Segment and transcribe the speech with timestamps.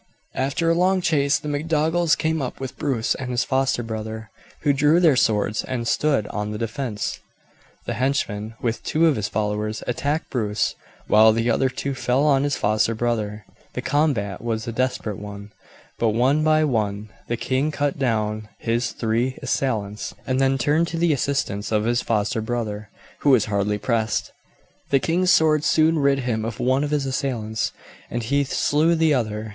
[0.33, 4.31] After a long chase the MacDougalls came up with Bruce and his foster brother,
[4.61, 7.19] who drew their swords and stood on the defence.
[7.85, 10.73] The henchman, with two of his followers, attacked Bruce,
[11.05, 13.45] while the other two fell on his foster brother.
[13.73, 15.51] The combat was a desperate one,
[15.99, 20.97] but one by one the king cut down his three assailants, and then turned to
[20.97, 22.89] the assistance of his foster brother,
[23.19, 24.31] who was hardly pressed.
[24.89, 27.71] The king's sword soon rid him of one of his assailants,
[28.09, 29.49] and he slew the other.